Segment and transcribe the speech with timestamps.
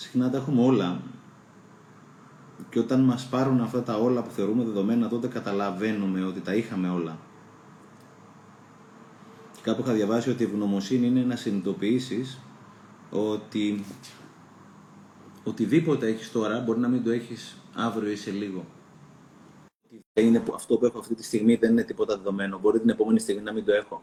[0.00, 1.00] συχνά τα έχουμε όλα.
[2.70, 6.88] Και όταν μας πάρουν αυτά τα όλα που θεωρούμε δεδομένα, τότε καταλαβαίνουμε ότι τα είχαμε
[6.88, 7.18] όλα.
[9.62, 12.40] Κάπου είχα διαβάσει ότι η ευγνωμοσύνη είναι να συνειδητοποιήσεις
[13.10, 13.84] ότι
[15.44, 18.64] οτιδήποτε έχεις τώρα μπορεί να μην το έχεις αύριο ή σε λίγο.
[20.14, 22.58] Είναι αυτό που έχω αυτή τη στιγμή δεν είναι τίποτα δεδομένο.
[22.58, 24.02] Μπορεί την επόμενη στιγμή να μην το έχω.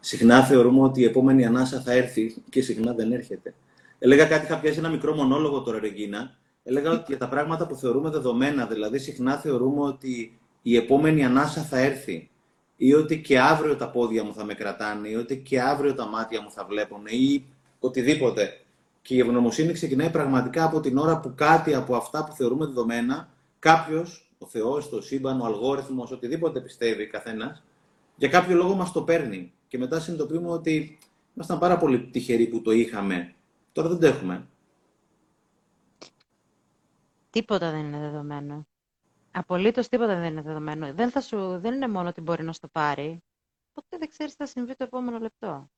[0.00, 3.54] Συχνά θεωρούμε ότι η επόμενη ανάσα θα έρθει και συχνά δεν έρχεται.
[3.98, 6.36] Έλεγα κάτι, είχα πιάσει ένα μικρό μονόλογο τώρα, Ρεγίνα.
[6.62, 11.62] Έλεγα ότι για τα πράγματα που θεωρούμε δεδομένα, δηλαδή συχνά θεωρούμε ότι η επόμενη ανάσα
[11.62, 12.30] θα έρθει
[12.76, 16.06] ή ότι και αύριο τα πόδια μου θα με κρατάνε ή ότι και αύριο τα
[16.06, 17.44] μάτια μου θα βλέπουν ή
[17.78, 18.60] οτιδήποτε.
[19.02, 23.28] Και η ευγνωμοσύνη ξεκινάει πραγματικά από την ώρα που κάτι από αυτά που θεωρούμε δεδομένα,
[23.58, 27.62] κάποιος, ο Θεός, το σύμπαν, ο αλγόριθμος, οτιδήποτε πιστεύει καθένας,
[28.16, 29.52] για κάποιο λόγο μας το παίρνει.
[29.68, 30.98] Και μετά συνειδητοποιούμε ότι
[31.34, 33.34] ήμασταν πάρα πολύ τυχεροί που το είχαμε.
[33.76, 34.48] Τώρα δεν το έχουμε.
[37.30, 38.66] Τίποτα δεν είναι δεδομένο.
[39.30, 40.94] Απολύτως τίποτα δεν είναι δεδομένο.
[40.94, 43.22] Δεν, θα σου, δεν είναι μόνο ότι μπορεί να στο πάρει.
[43.72, 45.70] Ποτέ δεν ξέρεις τι θα συμβεί το επόμενο λεπτό.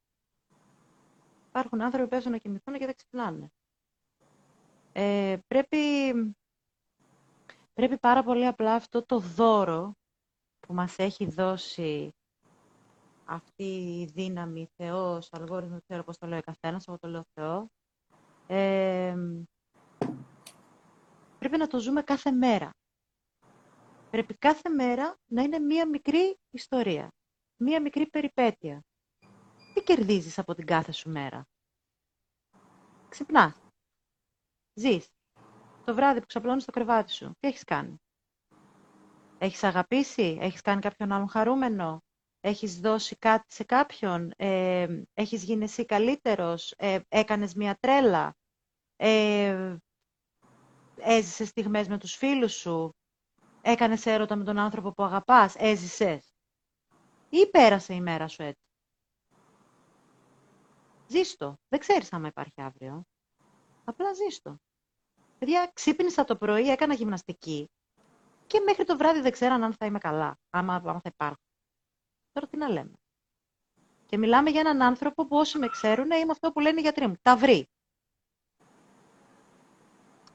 [1.48, 3.52] Υπάρχουν άνθρωποι που παίζουν να κοιμηθούν και δεν ξυπνάνε.
[4.92, 5.78] Ε, πρέπει,
[7.74, 9.94] πρέπει πάρα πολύ απλά αυτό το δώρο
[10.60, 12.14] που μας έχει δώσει
[13.24, 17.70] αυτή η δύναμη, Θεός, αλγόριθμος, ξέρω πώς το λέει ο καθένας, εγώ το λέω Θεό,
[18.48, 19.14] ε,
[21.38, 22.70] πρέπει να το ζούμε κάθε μέρα.
[24.10, 27.08] Πρέπει κάθε μέρα να είναι μία μικρή ιστορία,
[27.56, 28.82] μία μικρή περιπέτεια.
[29.74, 31.44] Τι κερδίζεις από την κάθε σου μέρα;
[33.08, 33.60] Ξυπνάς.
[34.74, 35.08] Ζεις.
[35.84, 37.32] Το βράδυ που ξαπλώνεις στο κρεβάτι σου.
[37.40, 37.96] Τι έχεις κάνει;
[39.38, 42.02] Έχεις αγαπήσει; Έχεις κάνει κάποιον άλλον χαρούμενο;
[42.40, 48.36] Έχεις δώσει κάτι σε κάποιον; Ε, έχεις γίνει εσύ καλύτερος; Ε, έκανες μια τρέλα;
[49.00, 49.76] Ε,
[50.96, 52.92] έζησες στιγμές με τους φίλους σου;
[53.62, 56.32] Έκανες έρωτα με τον άνθρωπο που αγαπάς; Έζησες;
[57.28, 58.62] Ή πέρασε η μέρα σου έτσι;
[61.06, 61.54] Ζήστο.
[61.68, 63.02] Δεν ξέρεις άμα υπάρχει αύριο.
[63.84, 64.56] Απλά ζήστο.
[65.38, 67.70] Παιδιά, ξύπνησα το πρωί, έκανα γυμναστική
[68.46, 71.40] και μέχρι το βράδυ δεν ξέραν αν θα είμαι καλά, άμα, άμα θα υπάρχω.
[72.32, 72.92] Τώρα τι να λέμε.
[74.06, 77.06] Και μιλάμε για έναν άνθρωπο που όσοι με ξέρουν είμαι αυτό που λένε οι γιατροί
[77.06, 77.14] μου.
[77.22, 77.68] Τα βρει.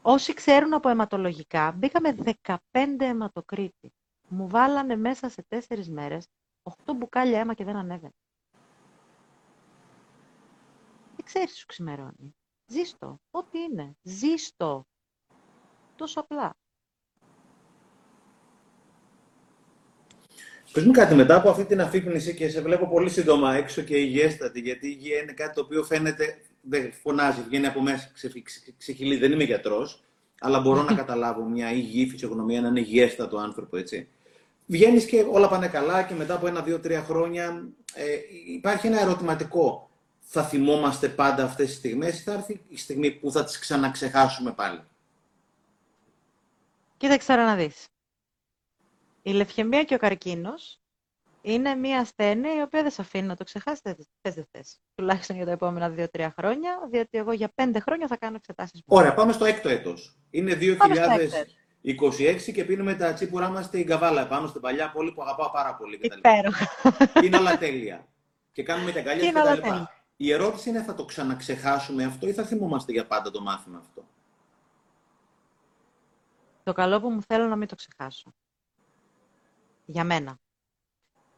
[0.05, 2.57] Όσοι ξέρουν από αιματολογικά, μπήκαμε 15
[2.99, 3.93] αιματοκρίτη.
[4.27, 6.27] Μου βάλανε μέσα σε τέσσερις μέρες
[6.63, 8.13] 8 μπουκάλια αίμα και δεν ανέβαινε.
[11.15, 12.35] Δεν ξέρεις σου ξημερώνει.
[12.65, 13.19] Ζήστο.
[13.31, 13.93] Ό,τι είναι.
[14.01, 14.85] Ζήστο.
[15.95, 16.55] Τόσο απλά.
[20.71, 23.97] Πες μου κάτι μετά από αυτή την αφύπνιση και σε βλέπω πολύ σύντομα έξω και
[23.97, 28.11] υγιέστατη, γιατί η υγεία είναι κάτι το οποίο φαίνεται, δεν φωνάζει, βγαίνει από μέσα,
[28.77, 30.03] ξεχυλεί, δεν είμαι γιατρός,
[30.39, 34.07] αλλά μπορώ να καταλάβω μια υγιή φυσιογνωμία, έναν υγιέστατο άνθρωπο, έτσι.
[34.65, 39.01] Βγαίνεις και όλα πάνε καλά και μετά από ένα, δύο, τρία χρόνια ε, υπάρχει ένα
[39.01, 39.87] ερωτηματικό
[40.19, 44.51] θα θυμόμαστε πάντα αυτές τις στιγμές ή θα έρθει η στιγμή που θα τις ξαναξεχάσουμε
[44.53, 44.83] πάλι;
[46.97, 47.85] Κοίταξε να δεις.
[49.21, 50.82] Η λευχαιμία και ο καρκίνος
[51.43, 53.81] είναι μια ασθένεια η οποία δεν σε αφήνει να το ξεχάσεις.
[54.21, 54.79] Θες δεν θες.
[54.95, 58.81] Τουλάχιστον για τα επόμενα δύο-τρία χρόνια, διότι εγώ για πέντε χρόνια θα κάνω εξετάσεις.
[58.85, 60.17] Ωραία, πάμε στο έκτο έτος.
[60.29, 65.51] Είναι 2026 και πίνουμε τα τσίπουρά μας στην Καβάλα, πάνω στην παλιά πόλη που αγαπάω
[65.51, 65.99] πάρα πολύ.
[66.01, 66.67] Υπέροχα.
[67.23, 68.07] Είναι όλα τέλεια.
[68.51, 72.43] Και κάνουμε τα αγκάλια και τα η ερώτηση είναι θα το ξαναξεχάσουμε αυτό ή θα
[72.43, 74.03] θυμόμαστε για πάντα το μάθημα αυτό;
[76.63, 78.33] Το καλό που μου θέλω να μην το ξεχάσω.
[79.85, 80.39] Για μένα.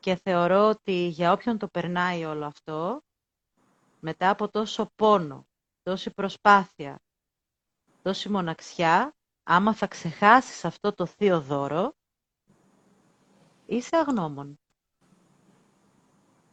[0.06, 3.02] Και θεωρώ ότι για όποιον το περνάει όλο αυτό,
[4.00, 5.48] μετά από τόσο πόνο,
[5.82, 7.00] τόση προσπάθεια,
[8.02, 11.96] τόση μοναξιά, άμα θα ξεχάσεις αυτό το θείο δώρο,
[13.66, 14.60] είσαι αγνώμων.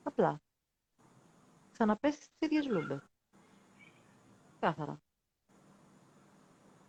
[0.02, 0.40] Απλά
[1.72, 3.02] ξαναπέσεις στις ίδιες λούμπες.
[4.60, 5.00] Κάθαρα.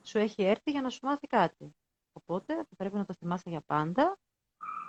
[0.03, 1.75] Σου έχει έρθει για να σου μάθει κάτι.
[2.13, 4.17] Οπότε θα πρέπει να το θυμάσαι για πάντα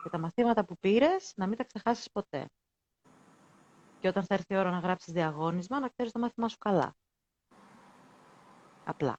[0.05, 2.47] και τα μαθήματα που πήρες να μην τα ξεχάσεις ποτέ.
[4.01, 6.95] Και όταν θα έρθει η ώρα να γράψεις διαγώνισμα, να ξέρεις το μάθημά σου καλά.
[8.85, 9.17] Απλά.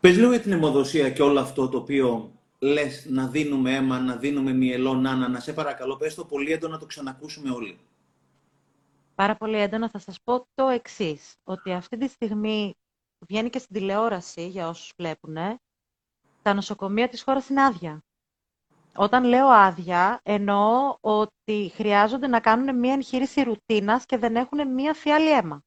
[0.00, 4.16] Πες λίγο για την αιμοδοσία και όλο αυτό το οποίο λες να δίνουμε αίμα, να
[4.16, 7.78] δίνουμε μυελό, να, να, σε παρακαλώ, πες το πολύ έντονα να το ξανακούσουμε όλοι
[9.20, 12.74] πάρα πολύ έντονα, θα σας πω το εξής ότι αυτή τη στιγμή
[13.18, 15.36] βγαίνει και στην τηλεόραση, για όσους βλέπουν,
[16.42, 18.04] τα νοσοκομεία της χώρας είναι άδεια.
[19.00, 24.94] Όταν λέω άδεια, εννοώ ότι χρειάζονται να κάνουν μία εγχείρηση ρουτίνας και δεν έχουν μία
[24.94, 25.62] φιάλη αίμα.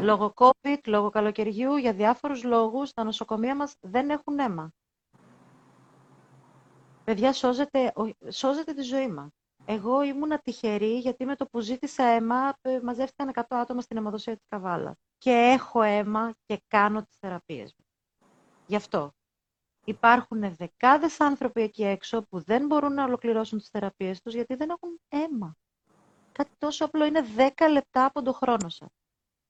[0.00, 4.70] Λόγω COVID, λόγω καλοκαιριού, για διάφορους λόγους, τα νοσοκομεία μας δεν έχουν αίμα.
[7.04, 7.92] Παιδιά, σώζεται,
[8.30, 9.30] σώζεται τη ζωή μας.
[9.64, 14.36] Εγώ ήμουν τυχερή γιατί με το που ζήτησα αίμα ε, μαζεύτηκαν 100 άτομα στην αιμοδοσία
[14.36, 14.96] της Καβάλα.
[15.18, 17.84] Και έχω αίμα και κάνω τις θεραπείες μου.
[18.66, 19.12] Γι' αυτό.
[19.84, 24.70] Υπάρχουν δεκάδες άνθρωποι εκεί έξω που δεν μπορούν να ολοκληρώσουν τις θεραπείες τους γιατί δεν
[24.70, 25.56] έχουν αίμα.
[26.32, 28.88] Κάτι τόσο απλό είναι 10 λεπτά από τον χρόνο σας.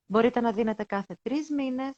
[0.06, 1.92] Μπορείτε να δίνετε κάθε τρεις μήνες,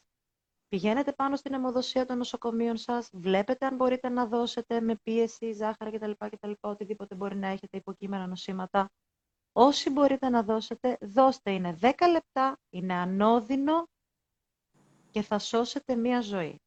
[0.68, 5.90] πηγαίνετε πάνω στην αιμοδοσία των νοσοκομείων σας, βλέπετε αν μπορείτε να δώσετε με πίεση, ζάχαρα
[5.90, 6.10] κτλ.
[6.18, 8.90] κτλ οτιδήποτε μπορεί να έχετε υποκείμενα νοσήματα.
[9.52, 11.50] Όσοι μπορείτε να δώσετε, δώστε.
[11.50, 13.86] Είναι 10 λεπτά, είναι ανώδυνο
[15.10, 16.63] και θα σώσετε μία ζωή.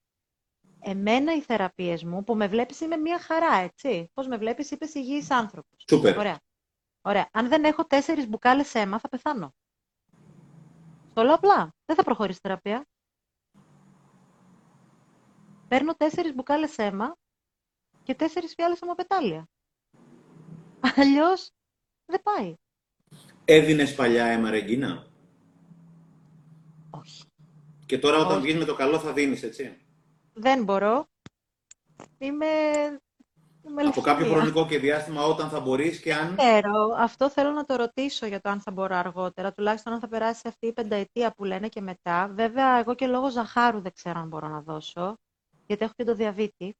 [0.79, 4.11] Εμένα οι θεραπείες μου, που με βλέπεις είμαι μία χαρά, έτσι.
[4.13, 5.83] Πώς με βλέπεις, είπες υγιής άνθρωπος.
[5.89, 6.17] Σούπερ.
[6.17, 6.39] Ωραία.
[7.01, 7.29] Ωραία.
[7.31, 9.53] Αν δεν έχω τέσσερις μπουκάλες αίμα, θα πεθάνω.
[11.13, 11.75] Το λέω απλά.
[11.85, 12.87] Δεν θα προχωρήσει θεραπεία.
[15.67, 17.17] Παίρνω τέσσερις μπουκάλες αίμα
[18.03, 19.47] και τέσσερις φιάλες αιμοπετάλια.
[20.95, 21.51] Αλλιώς
[22.05, 22.53] δεν πάει.
[23.45, 25.07] Έδινες παλιά αίμα, Ρεγκίνα;
[26.89, 27.23] Όχι.
[27.85, 29.86] Και τώρα όταν βγεις με το καλό θα δίνεις, έτσι;
[30.37, 31.07] Δεν μπορώ.
[32.17, 32.47] Είμαι
[33.87, 36.35] από κάποιο χρονικό και διάστημα όταν θα μπορείς και αν...
[36.35, 36.95] Ξέρω.
[36.97, 39.53] Αυτό θέλω να το ρωτήσω για το αν θα μπορώ αργότερα.
[39.53, 42.31] Τουλάχιστον αν θα περάσει αυτή η πενταετία που λένε και μετά.
[42.33, 45.17] Βέβαια, εγώ και λόγω ζαχάρου δεν ξέρω αν μπορώ να δώσω.
[45.65, 46.75] Γιατί έχω και το διαβήτη.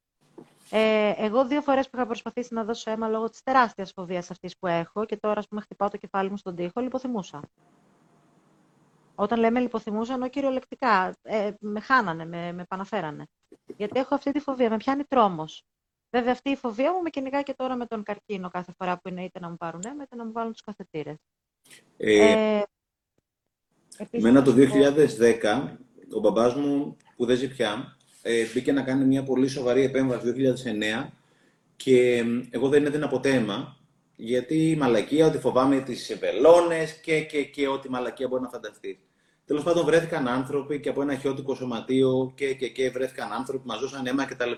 [0.70, 4.58] Ε, εγώ δύο φορές που είχα προσπαθήσει να δώσω αίμα λόγω της τεράστιας φοβίας αυτής
[4.58, 7.40] που έχω και τώρα, ας πούμε, χτυπάω το κεφάλι μου στον τοίχο, λιποθυμούσα.
[9.20, 11.16] Όταν λέμε λιποθυμούσα, εννοώ κυριολεκτικά.
[11.22, 13.26] Ε, με χάνανε, με, με παναφέρανε.
[13.76, 15.64] Γιατί έχω αυτή τη φοβία, με πιάνει τρόμος.
[16.10, 19.08] Βέβαια, αυτή η φοβία μου με κυνηγά και τώρα με τον καρκίνο κάθε φορά που
[19.08, 21.16] είναι είτε να μου πάρουν αίμα, είτε να μου βάλουν τους καθετήρες.
[21.96, 22.62] Ε, ε,
[24.10, 25.76] εμένα το 2010,
[26.16, 30.26] ο μπαμπάς μου που δεν ζει πια, ε, μπήκε να κάνει μια πολύ σοβαρή επέμβαση
[30.26, 31.12] το 2009
[31.76, 33.76] και εγώ δεν έδινα ποτέ αίμα,
[34.16, 39.07] γιατί η μαλακία, ότι φοβάμαι τις βελόνες και, και, και ό,τι μαλακία μπορεί να φανταστείς.
[39.48, 43.68] Τέλος πάντων, βρέθηκαν άνθρωποι και από ένα χιώτικο σωματείο και, και, και βρέθηκαν άνθρωποι που
[43.68, 44.50] μας δώσαν αίμα κτλ.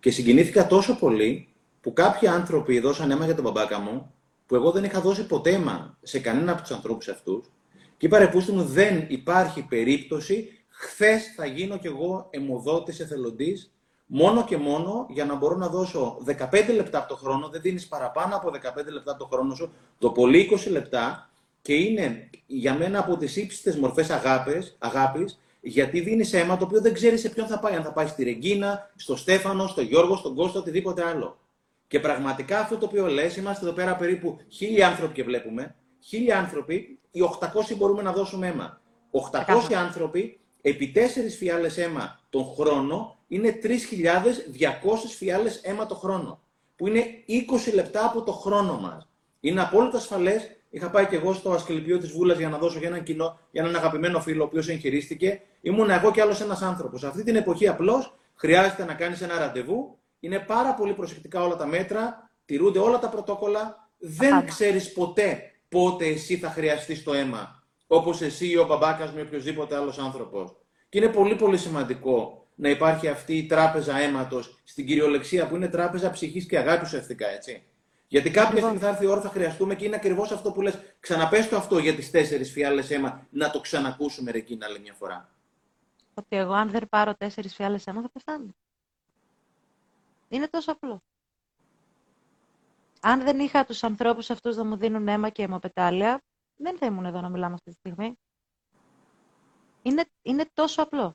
[0.00, 1.48] Και συγκινήθηκα τόσο πολύ
[1.80, 4.14] που κάποιοι άνθρωποι δώσαν αίμα για τον μπαμπάκα μου,
[4.46, 7.50] που εγώ δεν είχα δώσει ποτέ αίμα σε κανένα από τους ανθρώπους αυτούς.
[7.96, 10.48] Και είπα ρε μου, δεν υπάρχει περίπτωση.
[10.68, 13.74] Χθες θα γίνω κι εγώ αιμοδότης εθελοντής,
[14.06, 17.48] μόνο και μόνο για να μπορώ να δώσω 15 λεπτά από το χρόνο.
[17.48, 21.28] Δεν δίνεις παραπάνω από 15 λεπτά από το χρόνο σου, το πολύ 20 λεπτά.
[21.64, 24.10] Και είναι για μένα από τις ύψιστες μορφές
[24.78, 27.74] αγάπης γιατί δίνει αίμα το οποίο δεν ξέρει σε ποιον θα πάει.
[27.74, 31.38] Αν θα πάει στη Ρεγκίνα, στο Στέφανο, στο Γιώργο, στον Κώστα, οτιδήποτε άλλο.
[31.88, 35.74] Και πραγματικά αυτό το οποίο λες, είμαστε εδώ πέρα περίπου χίλιοι άνθρωποι και βλέπουμε.
[36.00, 38.80] Χίλιοι άνθρωποι, οι 800 μπορούμε να δώσουμε αίμα.
[39.10, 40.98] 800 άνθρωποι επί 4
[41.38, 43.68] φιάλες αίμα τον χρόνο είναι 3.200
[45.18, 46.42] φιάλες αίμα το χρόνο.
[46.76, 49.08] Που είναι 20 λεπτά από το χρόνο μας.
[49.40, 52.88] Είναι απόλυτα ασφαλές Είχα πάει και εγώ στο Ασκληπείο της Βούλας για να δώσω για
[52.88, 55.40] έναν κοινό, για έναν αγαπημένο φίλο, ο οποίος εγχειρίστηκε.
[55.60, 57.00] Ήμουν εγώ και άλλος ένας άνθρωπος.
[57.00, 59.98] Σε αυτή την εποχή απλώς χρειάζεται να κάνεις ένα ραντεβού.
[60.20, 63.88] Είναι πάρα πολύ προσεκτικά όλα τα μέτρα, τηρούνται όλα τα πρωτόκολλα.
[63.98, 67.62] Δεν ξέρεις ποτέ πότε εσύ θα χρειαστείς το αίμα.
[67.86, 70.56] Όπως εσύ ή ο μπαμπάκας με οποιοδήποτε άλλος άνθρωπος.
[70.88, 75.68] Και είναι πολύ πολύ σημαντικό να υπάρχει αυτή η τράπεζα αίματος στην κυριολεξία που είναι
[75.68, 77.62] τράπεζα ψυχής και αγάπης ουσιαστικά, έτσι.
[78.08, 80.96] Γιατί κάποια στιγμή θα έρθει η ώρα θα χρειαστούμε και είναι ακριβώς αυτό που λες.
[81.00, 84.92] Ξαναπες το αυτό για τις τέσσερις φιάλες αίμα, να το ξανακούσουμε ρε εκείνα άλλη μια
[84.92, 85.28] φορά.
[86.14, 88.54] Ότι εγώ αν δεν πάρω τέσσερις φιάλες αίμα θα πεθάνω.
[90.28, 91.02] Είναι τόσο απλό.
[93.00, 96.22] Αν δεν είχα τους ανθρώπους αυτούς να μου δίνουν αίμα και αιμοπετάλια,
[96.56, 98.18] δεν θα ήμουν εδώ να μιλάμε αυτή τη στιγμή.
[99.82, 101.14] Είναι, είναι τόσο απλό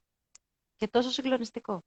[0.76, 1.84] και τόσο συγκλονιστικό.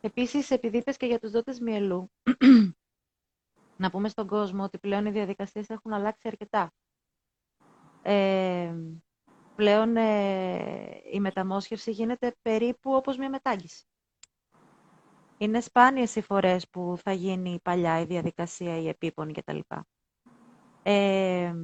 [0.00, 2.10] Επίσης, επειδή είπες και για τους δότες μυελού,
[3.76, 6.72] να πούμε στον κόσμο ότι πλέον οι διαδικασίες έχουν αλλάξει αρκετά.
[8.02, 8.74] Ε,
[9.54, 13.84] πλέον ε, η μεταμόσχευση γίνεται περίπου όπως μια μετάγγιση.
[15.38, 19.58] Είναι σπάνιες οι φορές που θα γίνει παλιά η διαδικασία, η επίπονη κτλ.
[20.82, 21.54] Ε,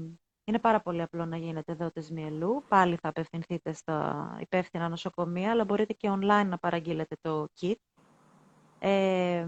[0.45, 2.65] είναι πάρα πολύ απλό να γίνετε δότες μυελού.
[2.69, 7.75] Πάλι θα απευθυνθείτε στα υπεύθυνα νοσοκομεία, αλλά μπορείτε και online να παραγγείλετε το kit.
[8.79, 9.47] Ε,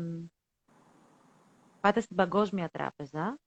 [1.84, 3.38] πάτε στην Παγκόσμια Τράπεζα,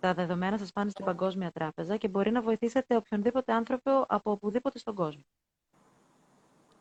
[0.00, 4.78] τα δεδομένα σας πάνε στην Παγκόσμια Τράπεζα και μπορεί να βοηθήσετε οποιονδήποτε άνθρωπο από οπουδήποτε
[4.78, 5.22] στον κόσμο.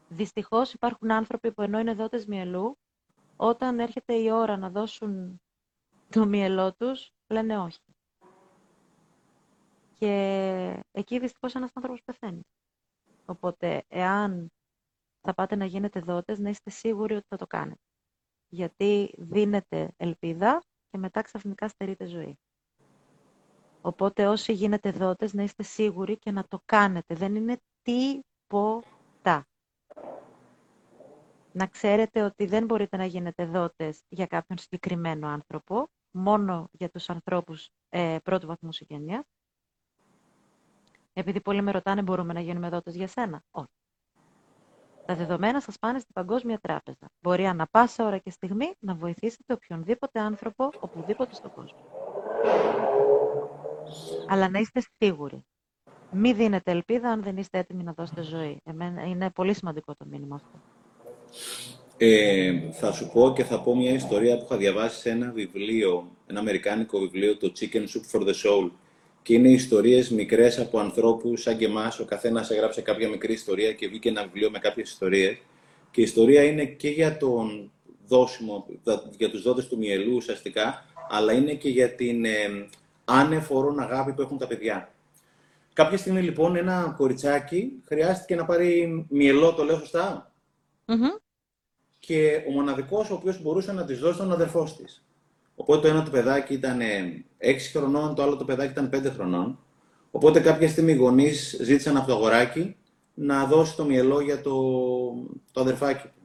[0.10, 2.78] Δυστυχώς υπάρχουν άνθρωποι που ενώ είναι δότες μυελού,
[3.36, 5.42] όταν έρχεται η ώρα να δώσουν
[6.10, 7.96] το μυελό τους, λένε όχι.
[9.94, 12.42] Και εκεί δυστυχώς ένας άνθρωπος πεθαίνει.
[13.26, 14.52] Οπότε, εάν
[15.22, 17.91] θα πάτε να γίνετε δότες, να είστε σίγουροι ότι θα το κάνετε.
[18.54, 22.40] Γιατί δίνετε ελπίδα και μετά ξαφνικά στερείτε ζωή.
[23.82, 27.16] Οπότε όσοι γίνετε δότες, να είστε σίγουροι και να το κάνετε.
[27.16, 29.48] Δεν είναι τίποτα.
[31.52, 37.10] Να ξέρετε ότι δεν μπορείτε να γίνετε δότες για κάποιον συγκεκριμένο άνθρωπο, μόνο για τους
[37.10, 39.24] ανθρώπους ε, πρώτου βαθμού συγγενείας.
[41.14, 43.81] Επειδή πολλοί με ρωτάνε, μπορούμε να γίνουμε δότες για σένα; Όχι.
[45.06, 47.10] Τα δεδομένα σας πάνε στην Παγκόσμια Τράπεζα.
[47.22, 51.80] Μπορεί ανα πάσα ώρα και στιγμή να βοηθήσετε οποιονδήποτε άνθρωπο, οπουδήποτε στον κόσμο.
[54.28, 55.46] Αλλά να είστε σίγουροι.
[56.12, 58.62] Μη δίνετε ελπίδα αν δεν είστε έτοιμοι να δώσετε ζωή.
[58.64, 60.60] Εμένα είναι πολύ σημαντικό το μήνυμα αυτό.
[61.98, 66.12] Ε, θα σου πω και θα πω μια ιστορία που είχα διαβάσει σε ένα βιβλίο,
[66.28, 68.72] ένα αμερικάνικο βιβλίο, το Chicken Soup for the Soul.
[69.24, 72.00] Και είναι ιστορίες μικρές από ανθρώπους σαν και εμάς.
[72.00, 75.38] Ο καθένας έγραψε κάποια μικρή ιστορία και βγήκε ένα βιβλίο με κάποιες ιστορίες.
[75.92, 77.72] Και η ιστορία είναι και για τον
[78.08, 78.66] δόσιμο,
[79.18, 82.68] για τους δότες του μυελού ουσιαστικά, αλλά είναι και για την ε,
[83.06, 84.94] άνεφορον αγάπη που έχουν τα παιδιά.
[85.74, 90.32] Κάποια στιγμή λοιπόν ένα κοριτσάκι χρειάστηκε να πάρει μυελό, το λέω σωστά;
[92.00, 95.04] Και ο μοναδικός ο οποίος μπορούσε να της δώσει τον αδερφός της.
[95.56, 96.80] Οπότε το ένα το παιδάκι ήταν
[97.44, 99.60] 6 χρονών, το άλλο το παιδάκι ήταν 5 χρονών.
[100.12, 102.76] Οπότε κάποια στιγμή οι γονείς ζήτησαν από το αγοράκι
[103.14, 104.54] να δώσει το μυελό για το,
[105.52, 106.22] το αδερφάκι του.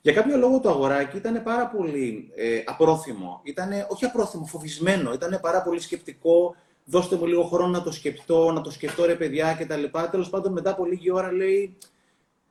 [0.00, 3.40] Για κάποιο λόγο το αγοράκι ήταν πάρα πολύ ε, απρόθυμο.
[3.42, 5.12] Ήταν όχι απρόθυμο, φοβισμένο.
[5.12, 6.54] Ήταν πάρα πολύ σκεπτικό.
[6.84, 9.84] Δώστε μου λίγο χρόνο να το σκεφτώ, να το σκεφτώ ρε παιδιά κτλ.
[10.10, 11.76] Τέλος πάντων, μετά από λίγη ώρα λέει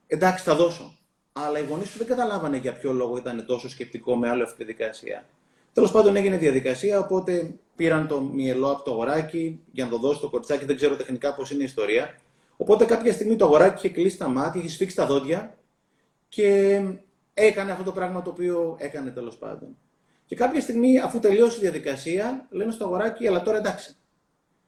[0.07, 0.97] εντάξει, θα δώσω.
[1.33, 4.57] Αλλά οι γονείς του δεν καταλάβανε για ποιο λόγο ήταν τόσο σκεπτικό με άλλο αυτή
[4.57, 5.25] τη διαδικασία.
[5.73, 10.19] Τέλος πάντων έγινε διαδικασία, οπότε πήραν το μυελό από το αγοράκι για να το δώσει
[10.19, 10.65] το κοριτσάκι.
[10.65, 12.15] Δεν ξέρω τεχνικά πώς είναι η ιστορία.
[12.57, 15.57] Οπότε κάποια στιγμή το αγοράκι είχε κλείσει τα μάτια, είχε σφίξει τα δόντια
[16.29, 16.81] και
[17.33, 19.77] έκανε αυτό το πράγμα το οποίο έκανε τέλος πάντων.
[20.25, 23.95] Και κάποια στιγμή, αφού τελείωσε η διαδικασία, λένε στο αγοράκι, αλλά τώρα εντάξει.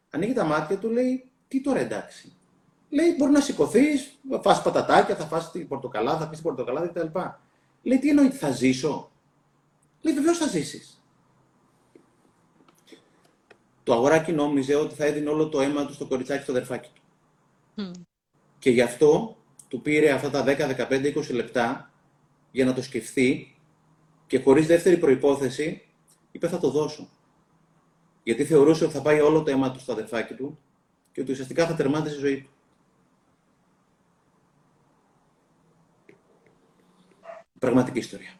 [0.09, 2.33] Ανοίγει τα μάτια του, λέει, τι τώρα εντάξει.
[2.89, 6.87] Λέει, μπορεί να σηκωθείς, θα φας πατατάκια, θα φας την πορτοκαλάδα, θα πεις την πορτοκαλάδα
[6.87, 7.19] κτλ.
[7.81, 9.11] Λέει, τι εννοεί, θα ζήσω.
[10.01, 11.02] Λέει, βεβαίως θα ζήσεις.
[13.83, 17.01] Το αγοράκι νόμιζε ότι θα έδινε όλο το αίμα του στο κοριτσάκι στο δερφάκι του.
[18.59, 19.37] Και γι' αυτό
[19.67, 21.91] του πήρε αυτά τα 10, 15, 20 λεπτά
[22.51, 23.57] για να το σκεφτεί
[24.27, 25.81] και χωρίς δεύτερη προϋπόθεση
[26.31, 27.09] είπε θα το δώσω.
[28.23, 30.59] Γιατί θεωρούσε ότι θα πάει όλο το αίμα του στο αδερφάκι του
[31.11, 32.49] και ότι ουσιαστικά θα τερμάτισε η ζωή του.
[37.59, 38.33] Πραγματική ιστορία.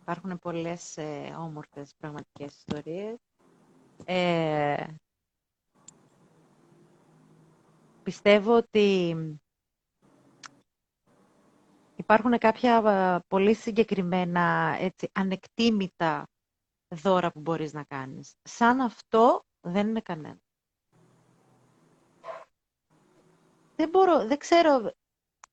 [0.00, 3.25] Υπάρχουν πολλές ε, όμορφες πραγματικές ιστορίες.
[4.04, 4.84] Ε,
[8.02, 9.16] πιστεύω ότι
[11.96, 16.28] υπάρχουν κάποια ε, πολύ συγκεκριμένα έτσι, ανεκτήμητα
[16.88, 18.34] δώρα που μπορείς να κάνεις.
[18.42, 20.38] Σαν αυτό δεν είναι κανένα.
[23.76, 24.92] Δεν, μπορώ, δεν, ξέρω,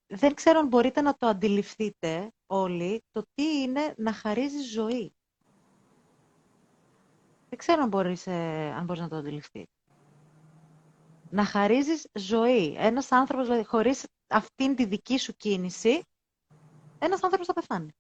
[0.08, 5.14] δεν ξέρω αν μπορείτε να το αντιληφθείτε όλοι, το τι είναι να χαρίζεις ζωή.
[7.54, 9.66] Δεν ξέρω αν μπορείς, ε, αν μπορείς να το αντιληφθείς.
[11.30, 12.76] Να χαρίζεις ζωή.
[12.78, 16.02] Ένας άνθρωπος, δηλαδή, χωρίς αυτήν τη δική σου κίνηση,
[17.00, 17.92] ένας άνθρωπος θα πεθάνει.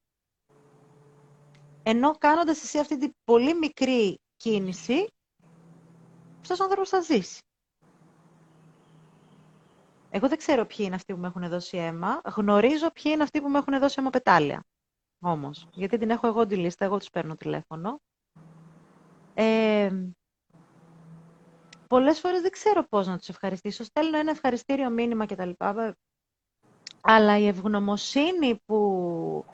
[1.83, 5.07] Ενώ κάνοντας εσύ αυτή την πολύ μικρή κίνηση,
[6.41, 7.41] αυτός ο άνθρωπος θα ζήσει.
[10.10, 12.22] Εγώ δεν ξέρω ποιοι είναι αυτοί που με έχουν δώσει αίμα.
[12.25, 14.63] Γνωρίζω ποιοι είναι αυτοί που με έχουν δώσει αιμοπετάλια.
[15.19, 18.00] Όμως, γιατί την έχω εγώ τη λίστα, εγώ τους παίρνω τηλέφωνο.
[19.34, 19.90] Ε,
[21.88, 23.84] πολλές φορές δεν ξέρω πώς να τους ευχαριστήσω.
[23.84, 25.50] Στέλνω ένα ευχαριστήριο μήνυμα κτλ.
[27.02, 29.46] Αλλά η ευγνωμοσύνη που,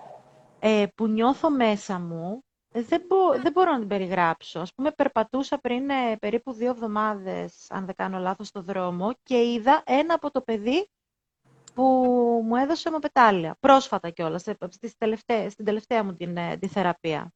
[0.59, 3.01] ε, που νιώθω μέσα μου δεν,
[3.41, 4.59] δεν μπορώ να την περιγράψω.
[4.59, 9.51] Ας πούμε, περπατούσα πριν ε, περίπου δύο εβδομάδες, αν δεν κάνω λάθος, στο δρόμο και
[9.51, 10.89] είδα ένα από το παιδί
[11.73, 11.83] που
[12.45, 13.55] μου έδωσε πετάλια.
[13.59, 14.95] Πρόσφατα κιόλας, στις
[15.49, 17.33] στην τελευταία μου την, ε, τη θεραπεία.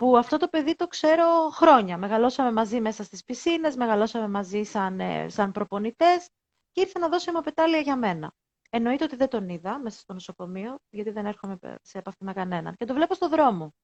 [0.00, 1.98] Που αυτό το παιδί το ξέρω χρόνια.
[1.98, 6.28] Μεγαλώσαμε μαζί μέσα στις πισίνες, μεγαλώσαμε μαζί σαν, ε, σαν προπονητές
[6.72, 8.32] και ήρθε να δώσει πετάλια για μένα.
[8.70, 12.74] Εννοείται ότι δεν τον είδα μέσα στο νοσοκομείο, γιατί δεν έρχομαι σε επαφή με κανέναν.
[12.76, 13.74] Και το βλέπω στο δρόμο.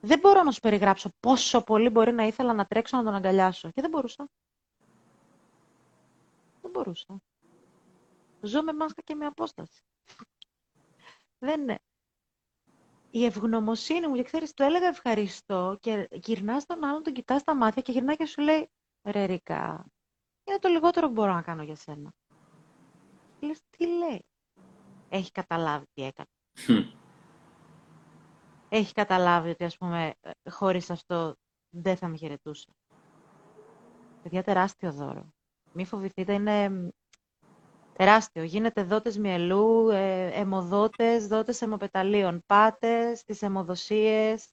[0.00, 3.70] Δεν μπορώ να σου περιγράψω πόσο πολύ μπορεί να ήθελα να τρέξω να τον αγκαλιάσω.
[3.70, 4.28] Και δεν μπορούσα.
[6.62, 7.16] Δεν μπορούσα.
[8.40, 9.82] Ζω με μάσκα και με απόσταση.
[11.46, 11.78] δεν είναι.
[13.14, 17.54] Η ευγνωμοσύνη μου, και ξέρεις, του έλεγα ευχαριστώ και γυρνά στον άλλον, τον κοιτάς στα
[17.54, 18.70] μάτια και γυρνά και σου λέει,
[19.02, 19.86] ρε Ρίκα,
[20.44, 22.12] είναι το λιγότερο που μπορώ να κάνω για σένα.
[23.40, 24.24] Λες, τι λέει.
[25.08, 26.28] Έχει καταλάβει τι έκανε.
[28.68, 31.36] Έχει καταλάβει ότι, ας πούμε, ε, χωρίς αυτό
[31.68, 32.68] δεν θα με χαιρετούσε.
[34.22, 35.32] Παιδιά, τεράστιο δώρο.
[35.72, 36.92] Μη φοβηθείτε, είναι
[38.04, 38.42] τεράστιο.
[38.42, 42.42] Γίνεται δότες μυελού, ε, αιμοδότες, δότες αιμοπεταλίων.
[42.46, 44.46] Πάτες στις αιμοδοσίες,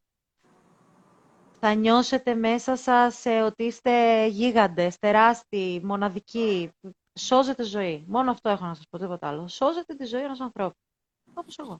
[1.59, 6.71] θα νιώσετε μέσα σας ε, ότι είστε γίγαντες, τεράστιοι, μοναδικοί.
[7.19, 8.03] Σώζετε ζωή.
[8.07, 9.47] Μόνο αυτό έχω να σας πω, τίποτα άλλο.
[9.47, 10.77] Σώζετε τη ζωή ενός ανθρώπου.
[11.33, 11.79] Όπως εγώ.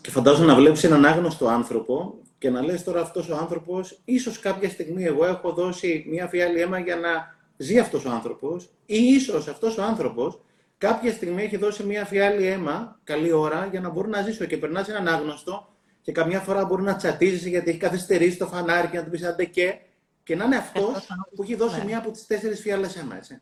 [0.00, 4.38] Και φαντάζομαι να βλέπεις έναν άγνωστο άνθρωπο και να λες τώρα αυτός ο άνθρωπος, ίσως
[4.38, 8.96] κάποια στιγμή εγώ έχω δώσει μια φιάλη αίμα για να ζει αυτός ο άνθρωπος ή
[8.96, 10.38] ίσως αυτός ο άνθρωπος
[10.78, 14.58] κάποια στιγμή έχει δώσει μια φιάλη αίμα, καλή ώρα, για να μπορεί να ζήσω και
[14.58, 15.68] περνάς έναν άγνωστο
[16.00, 19.24] και καμιά φορά μπορεί να τσατίζει γιατί έχει καθυστερήσει το φανάρι και να του πεις
[19.24, 19.80] άντε και.
[20.22, 21.84] Και να είναι αυτός που έχει δώσει ναι.
[21.84, 23.40] μία από τις τέσσερις φιάλες αίμα, έτσι.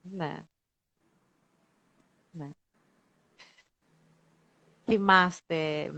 [0.00, 0.46] Ναι.
[2.30, 2.50] Ναι.
[4.84, 5.90] Θυμάστε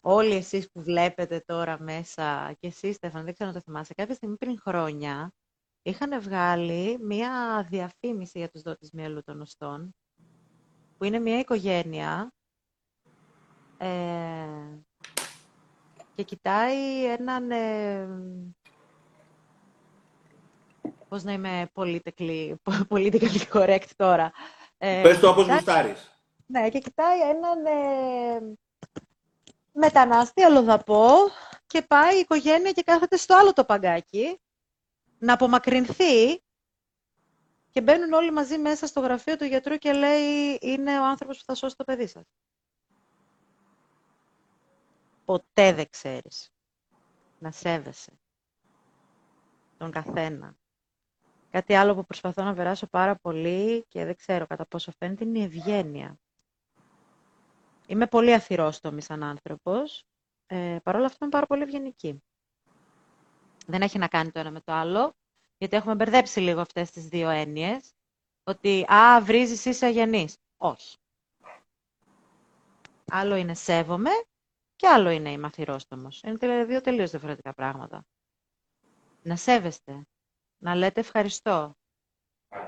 [0.00, 4.14] όλοι εσείς που βλέπετε τώρα μέσα και εσείς Στέφαν, δεν ξέρω αν το θυμάσαι, κάποια
[4.14, 5.32] στιγμή πριν χρόνια
[5.82, 9.94] είχαν βγάλει μία διαφήμιση για τους δότες μυαλού των οστών
[11.00, 12.32] που είναι μία οικογένεια
[13.78, 13.88] ε,
[16.14, 17.50] και κοιτάει έναν...
[17.50, 18.08] Ε,
[21.08, 22.54] πώς να είμαι politically,
[22.88, 24.32] politically correct τώρα.
[24.78, 26.22] Ε, Πες το όπως γουστάρεις.
[26.46, 28.56] Ναι, και κοιτάει έναν ε,
[29.72, 31.12] μετανάστη αλλοδαπό
[31.66, 34.40] και πάει η οικογένεια και κάθεται στο άλλο το παγκάκι
[35.18, 36.42] να απομακρυνθεί
[37.70, 41.44] και μπαίνουν όλοι μαζί μέσα στο γραφείο του γιατρού και λέει είναι ο άνθρωπος που
[41.46, 42.24] θα σώσει το παιδί σας.
[45.24, 46.52] Ποτέ δεν ξέρεις
[47.38, 48.20] να σέβεσαι
[49.76, 50.56] τον καθένα.
[51.50, 55.38] Κάτι άλλο που προσπαθώ να περάσω πάρα πολύ και δεν ξέρω κατά πόσο φαίνεται είναι
[55.38, 56.18] η ευγένεια.
[57.86, 60.04] Είμαι πολύ αθυρόστομη σαν άνθρωπος,
[60.46, 62.22] ε, παρόλα αυτά είμαι πάρα πολύ ευγενική.
[63.66, 65.14] Δεν έχει να κάνει το ένα με το άλλο,
[65.60, 67.92] γιατί έχουμε μπερδέψει λίγο αυτές τις δύο έννοιες,
[68.44, 70.36] ότι «Α, βρίζεις, είσαι αγενής».
[70.56, 70.96] Όχι.
[73.10, 74.10] Άλλο είναι σέβομαι
[74.76, 76.22] και άλλο είναι η μαθηρόστομος.
[76.22, 78.04] Είναι δύο τελείως διαφορετικά πράγματα.
[79.22, 80.06] Να σέβεστε,
[80.58, 81.74] να λέτε ευχαριστώ.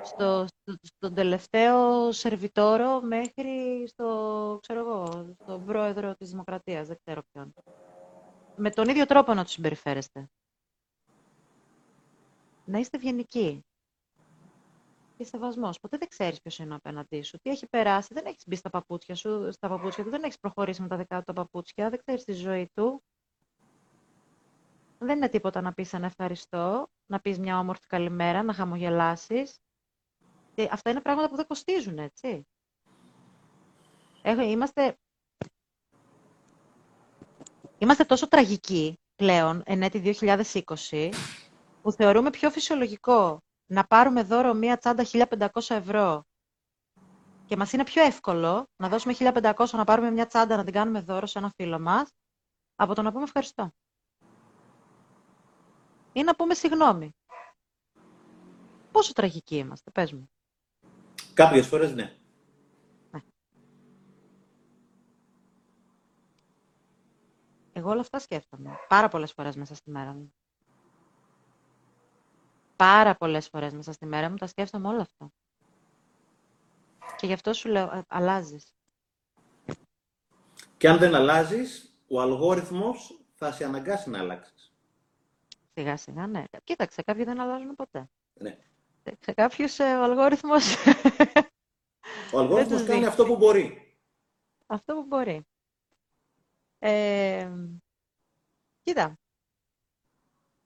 [0.03, 7.23] Στο, στο, στον τελευταίο σερβιτόρο μέχρι στο, ξέρω εγώ, στον πρόεδρο της Δημοκρατίας, δεν ξέρω
[7.33, 7.55] ποιον.
[8.57, 10.31] Με τον ίδιο τρόπο να τους συμπεριφέρεστε.
[12.65, 13.65] Να είστε ευγενικοί
[15.17, 15.81] και σεβασμός.
[15.81, 17.39] Ποτέ δεν ξέρεις ποιος είναι απέναντί σου.
[17.43, 20.83] Τι έχει περάσει, δεν έχεις μπει στα παπούτσια σου, στα παπούτσια του, δεν έχεις προχωρήσει
[20.83, 23.03] με τα δικά του τα παπούτσια, δεν ξέρεις τη ζωή του.
[24.99, 29.59] Δεν είναι τίποτα να πεις ένα ευχαριστώ, να πεις μια όμορφη καλημέρα, να χαμογελάσεις.
[30.71, 32.47] Αυτά είναι πράγματα που δεν κοστίζουν, έτσι.
[34.25, 34.97] είμαστε...
[37.79, 41.11] είμαστε τόσο τραγικοί πλέον, εν έτη 2020,
[41.83, 46.25] που θεωρούμε πιο φυσιολογικό να πάρουμε δώρο μία τσάντα 1500 ευρώ
[47.47, 51.01] και μας είναι πιο εύκολο να δώσουμε 1500 να πάρουμε μια τσάντα να την κάνουμε
[51.01, 52.11] δώρο σε ένα φίλο μας
[52.75, 53.73] από το να πούμε ευχαριστώ.
[56.13, 57.17] Ή να πούμε συγγνώμη.
[58.93, 60.31] Πόσο τραγικοί είμαστε, πες μου.
[61.35, 62.17] Κάποιες φορές ναι.
[63.11, 63.21] ναι.
[67.73, 68.71] Εγώ όλα αυτά σκέφτομαι.
[68.89, 70.35] Πάρα πολλές φορές μέσα στη μέρα μου
[72.83, 75.33] πάρα πολλές φορές μέσα στη μέρα μου, τα σκέφτομαι όλα αυτά.
[77.17, 78.75] Και γι' αυτό σου λέω, ε, αλλάζεις.
[80.77, 84.73] Και αν δεν αλλάζεις, ο αλγόριθμος θα σε αναγκάσει να αλλάξεις.
[85.75, 86.45] Σιγά σιγά, ναι.
[86.65, 88.11] Κοίταξε, κάποιοι δεν αλλάζουν ποτέ.
[88.35, 88.59] Ναι.
[89.21, 90.75] Σε κάποιους ε, ο αλγόριθμος...
[92.33, 93.97] Ο αλγόριθμος κάνει αυτό που μπορεί.
[94.67, 95.47] Αυτό που μπορεί.
[96.79, 97.53] Ε,
[98.83, 99.19] κοίτα,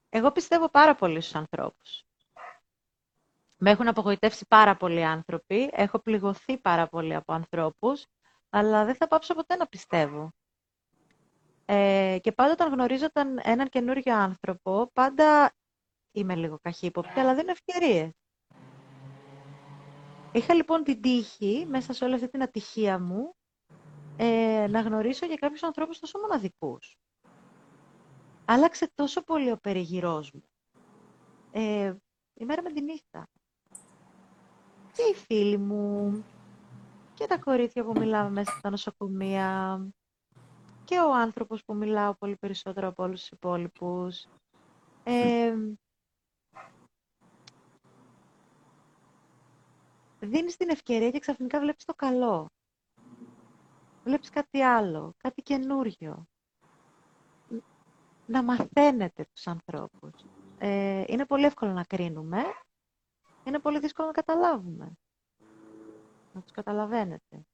[0.09, 2.06] εγώ πιστεύω πάρα πολύ στους ανθρώπους.
[3.59, 8.05] Με έχουν απογοητεύσει πάρα πολλοί άνθρωποι, έχω πληγωθεί πάρα πολύ από ανθρώπους,
[8.49, 10.31] αλλά δεν θα πάψω ποτέ να πιστεύω.
[11.65, 13.07] Ε, και πάντα όταν γνωρίζω
[13.43, 15.53] έναν καινούριο άνθρωπο, πάντα
[16.11, 18.11] είμαι λίγο καχύποπτη, αλλά δεν είναι ευκαιρίες.
[20.31, 23.35] Είχα λοιπόν την τύχη, μέσα σε όλη αυτή την ατυχία μου,
[24.17, 26.97] ε, να γνωρίσω για κάποιους ανθρώπους τόσο μοναδικούς.
[28.45, 30.43] Άλλαξε τόσο πολύ ο περιγυρός μου.
[31.51, 31.95] Ε,
[32.33, 33.29] η μέρα με τη νύχτα
[34.97, 36.23] και οι φίλοι μου
[37.13, 39.79] και τα κορίτσια που μιλάμε μέσα στα νοσοκομεία
[40.85, 44.27] και ο άνθρωπος που μιλάω πολύ περισσότερο από όλους τους υπόλοιπους.
[45.03, 45.55] Ε,
[50.19, 52.49] δίνεις την ευκαιρία και ξαφνικά βλέπεις το καλό.
[54.03, 56.27] Βλέπεις κάτι άλλο, κάτι καινούριο.
[58.25, 60.11] Να μαθαίνετε τους ανθρώπους.
[60.57, 62.41] Ε, είναι πολύ εύκολο να κρίνουμε,
[63.47, 64.97] είναι πολύ δύσκολο να καταλάβουμε.
[66.33, 67.45] Να τους καταλαβαίνετε.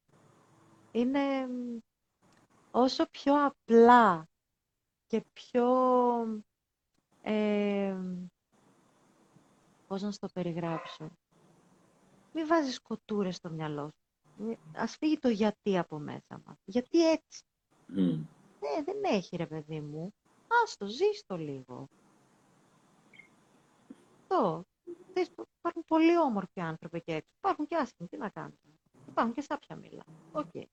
[0.92, 1.48] Είναι
[2.72, 4.28] όσο πιο απλά
[5.08, 5.66] και πιο...
[7.22, 7.98] Ε,
[9.88, 11.10] πώς να σου το περιγράψω.
[12.34, 14.58] Μην βάζεις κοτούρες στο μυαλό σου.
[14.76, 16.58] Ας φύγει το γιατί από μέσα μας.
[16.66, 17.44] Γιατί έτσι.
[17.90, 18.26] Mm.
[18.86, 20.14] δεν έχει ρε παιδί μου.
[20.64, 21.88] Άστο, ζήστο λίγο.
[24.22, 24.66] Αυτό.
[25.58, 27.30] Υπάρχουν πολύ όμορφοι άνθρωποι εκεί έξω.
[27.38, 28.10] Υπάρχουν και άσχημοι.
[28.10, 28.58] Τι να κάνουμε.
[29.10, 30.04] Υπάρχουν και σάπια μήλα.
[30.32, 30.46] OK.
[30.54, 30.64] Okay.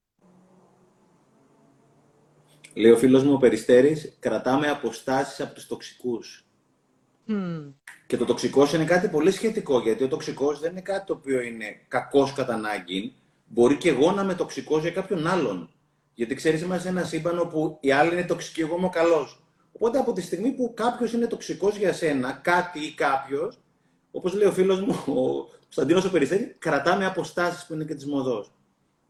[2.73, 6.45] Λέει ο φίλος μου ο Περιστέρης, κρατάμε αποστάσεις από τους τοξικούς.
[8.07, 11.41] Και το τοξικός είναι κάτι πολύ σχετικό, γιατί ο τοξικός δεν είναι κάτι το οποίο
[11.41, 13.15] είναι κακός κατά ανάγκη.
[13.45, 15.69] Μπορεί και εγώ να είμαι τοξικός για κάποιον άλλον.
[16.13, 19.43] Γιατί ξέρεις, είμαστε ένα σύμπαν όπου οι άλλοι είναι τοξικοί, εγώ είμαι ο καλός.
[19.71, 23.59] Οπότε από τη στιγμή που κάποιος είναι τοξικός για σένα, κάτι ή κάποιος,
[24.11, 28.05] όπως λέει ο φίλος μου, ο Κωνσταντίνος ο Περιστέρης, κρατάμε αποστάσεις που είναι και της
[28.05, 28.51] μοδός.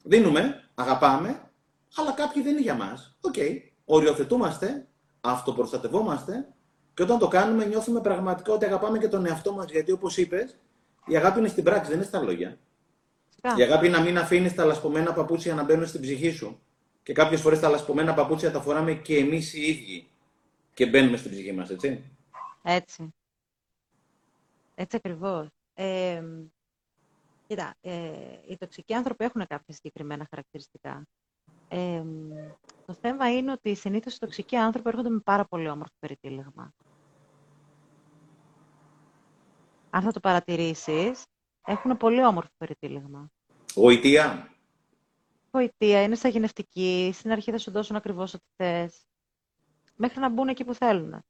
[0.03, 1.51] Δίνουμε, αγαπάμε,
[1.95, 3.17] αλλά κάποιοι δεν είναι για μας.
[3.21, 3.33] OK.
[3.37, 3.57] Okay.
[3.85, 4.87] Οριοθετούμαστε,
[5.21, 6.47] αυτοπροστατευόμαστε
[6.93, 9.71] και όταν το κάνουμε νιώθουμε πραγματικά ότι αγαπάμε και τον εαυτό μας.
[9.71, 10.57] Γιατί όπως είπες,
[11.05, 12.57] η αγάπη είναι στην πράξη, δεν είναι στα λόγια.
[13.57, 16.59] Η αγάπη είναι να μην αφήνεις τα λασπωμένα παπούτσια να μπαίνουν στην ψυχή σου.
[17.03, 20.09] Και κάποιες φορές τα λασπωμένα παπούτσια τα φοράμε και εμείς οι ίδιοι
[20.73, 22.03] και μπαίνουμε στην ψυχή μας, έτσι.
[22.63, 23.13] Έτσι.
[24.81, 25.47] Έτσι ακριβώς.
[25.73, 26.23] Ε,
[27.47, 28.11] κοίτα, ε,
[28.47, 31.07] οι τοξικοί άνθρωποι έχουν κάποια συγκεκριμένα χαρακτηριστικά.
[31.67, 32.03] Ε,
[32.85, 36.73] το θέμα είναι ότι συνήθως οι τοξικοί άνθρωποι έρχονται με πάρα πολύ όμορφο περιτύλιγμα.
[39.89, 41.23] Αν θα το παρατηρήσεις,
[41.65, 43.31] έχουν πολύ όμορφο περιτύλιγμα.
[43.75, 44.55] Γοητεία.
[45.51, 49.05] Γοητεία, είναι σαγηνευτική, στην αρχή θα σου δώσουν ακριβώς ό,τι θες,
[49.95, 51.23] μέχρι να μπουν εκεί που θέλουν.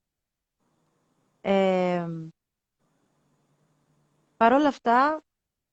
[1.42, 2.08] Ε,
[4.42, 5.24] Παρ' όλα αυτά,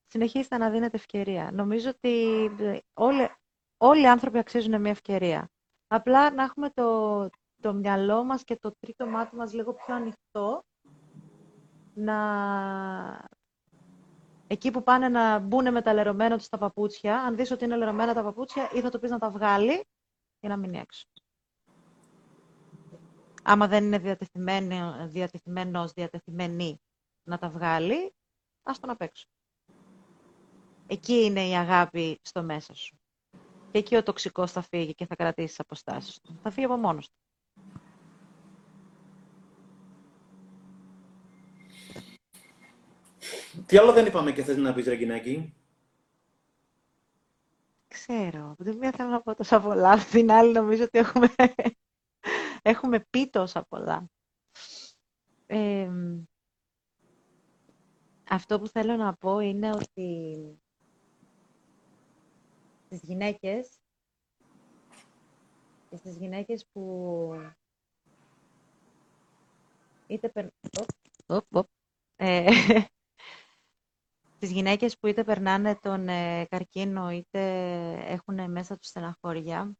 [0.06, 1.50] συνεχίστε να δίνετε ευκαιρία.
[1.52, 2.50] Νομίζω ότι
[2.94, 3.28] όλοι,
[3.76, 5.50] όλοι οι άνθρωποι αξίζουν μια ευκαιρία.
[5.86, 7.28] Απλά να έχουμε το,
[7.62, 10.62] το μυαλό μας και το τρίτο μάτι μας λίγο πιο ανοιχτό,
[11.94, 12.18] να...
[14.46, 17.76] Εκεί που πάνε να μπουν με τα λερωμένα τους τα παπούτσια, αν δεις ότι είναι
[17.76, 19.84] λερωμένα τα παπούτσια, ή θα το πεις να τα βγάλει
[20.40, 21.06] ή να μείνει έξω.
[23.42, 23.98] Άμα δεν είναι
[25.06, 26.80] διατεθειμένος, διατεθειμένη
[27.28, 28.12] να τα βγάλει,
[28.70, 29.26] ας τον απ' έξω.
[30.86, 32.98] Εκεί είναι η αγάπη στο μέσα σου.
[33.70, 36.38] Και εκεί ο τοξικός θα φύγει και θα κρατήσει τις αποστάσεις του.
[36.42, 37.16] Θα φύγει από μόνος του.
[43.66, 45.54] Τι άλλο δεν είπαμε και θες να πεις, Ρεγκινάκη;
[47.88, 48.50] Ξέρω.
[48.50, 49.92] Από τη μία θέλω να πω τόσα πολλά.
[49.92, 51.34] Από την άλλη νομίζω ότι έχουμε,
[52.62, 54.10] έχουμε πει τόσα πολλά.
[58.28, 60.60] Αυτό που θέλω να πω είναι ότι
[62.84, 63.78] στις γυναίκες
[65.90, 67.32] και στις γυναίκες που
[70.06, 70.46] είτε περ...
[72.16, 72.50] Ε,
[74.36, 77.40] στις γυναίκες που είτε περνάνε τον ε, καρκίνο είτε
[78.06, 79.76] έχουν μέσα τους στεναχώρια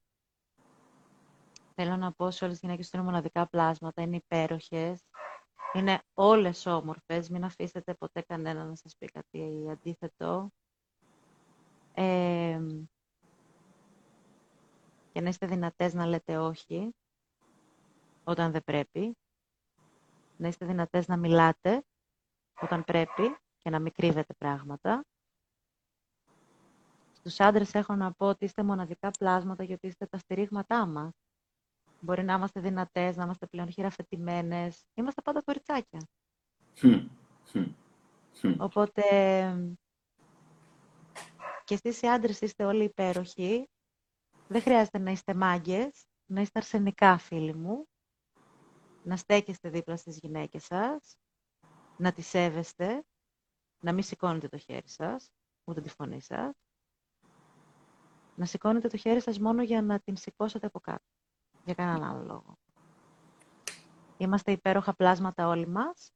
[1.80, 5.04] θέλω να πω σε όλες τις γυναίκες ότι είναι μοναδικά πλάσματα, είναι υπέροχες
[5.72, 10.50] είναι όλες όμορφες, μην αφήσετε ποτέ κανένα να σας πει κάτι αντίθετο.
[11.94, 12.60] Ε,
[15.12, 16.94] και να είστε δυνατές να λέτε όχι
[18.24, 19.16] όταν δεν πρέπει.
[20.36, 21.84] Να είστε δυνατές να μιλάτε
[22.60, 25.04] όταν πρέπει και να μην κρύβετε πράγματα.
[27.12, 31.27] Στους άντρες έχω να πω ότι είστε μοναδικά πλάσματα γιατί είστε τα στηρίγματά μας.
[32.00, 34.84] Μπορεί να είμαστε δυνατές, να είμαστε πλέον χειραφετημένες.
[34.94, 36.00] Είμαστε πάντα κοριτσάκια.
[38.58, 39.02] Οπότε
[41.64, 43.68] και εσείς οι άντρες είστε όλοι υπέροχοι.
[44.48, 47.88] Δεν χρειάζεται να είστε μάγκες, να είστε αρσενικά φίλοι μου,
[49.02, 51.16] να στέκεστε δίπλα στις γυναίκες σας,
[51.96, 53.04] να τις σέβεστε,
[53.80, 55.30] να μην σηκώνετε το χέρι σας,
[55.64, 56.56] ούτε τη φωνή σας,
[58.34, 61.04] να σηκώνετε το χέρι σας μόνο για να την σηκώσετε από κάτω,
[61.68, 62.58] για κανέναν άλλο λόγο.
[64.16, 66.12] Είμαστε υπέροχα πλάσματα όλοι μας.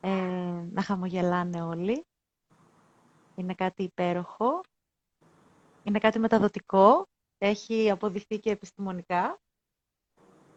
[0.00, 2.06] Ε, να χαμογελάνε όλοι.
[3.34, 4.60] Είναι κάτι υπέροχο
[5.84, 7.06] είναι κάτι μεταδοτικό,
[7.38, 9.40] έχει αποδειχθεί και επιστημονικά,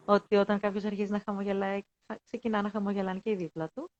[0.04, 1.80] ότι όταν κάποιος αρχίζει να χαμογελάει,
[2.24, 3.90] ξεκινά να χαμογελάνε και οι δίπλα του.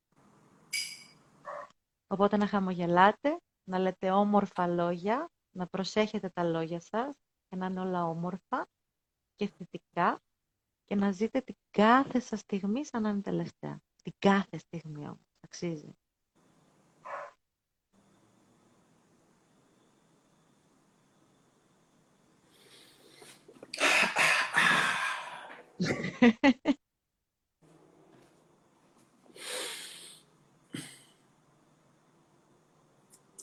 [2.07, 7.17] Οπότε να χαμογελάτε, να λέτε όμορφα λόγια, να προσέχετε τα λόγια σας
[7.57, 8.69] και να είναι όλα όμορφα
[9.35, 10.23] και θετικά
[10.85, 13.81] και να ζείτε την κάθε σας στιγμή σαν να είναι τελευταία.
[14.03, 15.27] Την κάθε στιγμή όμως.
[15.41, 15.97] Αξίζει.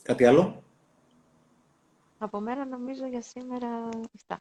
[0.03, 0.62] Κάτι άλλο;
[2.23, 4.37] Από μένα νομίζω για σήμερα αυτά.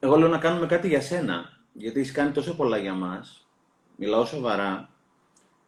[0.00, 3.46] Εγώ λέω να κάνουμε κάτι για σένα, γιατί έχεις κάνει τόσο πολλά για μας.
[3.96, 4.88] Μιλάω σοβαρά.